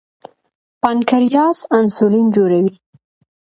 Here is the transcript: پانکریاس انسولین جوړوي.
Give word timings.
پانکریاس 0.81 1.59
انسولین 1.77 2.27
جوړوي. 2.35 2.73